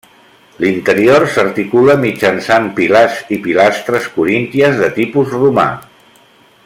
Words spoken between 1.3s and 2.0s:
s'articula